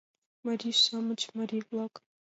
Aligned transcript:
Марий-шамыч, 0.45 1.21
марий-влак 1.37 1.93